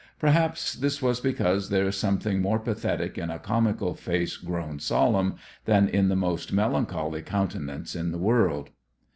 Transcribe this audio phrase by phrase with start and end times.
[0.17, 5.35] Perhaps this was because there is something more pathetic in a comical face grown solemn
[5.65, 8.71] than in the most melancholy countenance in the world.